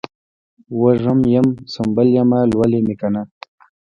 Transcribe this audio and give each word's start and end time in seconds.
وږم 0.81 1.19
یم، 1.33 1.47
سنبل 1.73 2.07
یمه 2.17 2.39
لولی 2.51 2.79
مې 2.85 2.95
کنه 3.01 3.21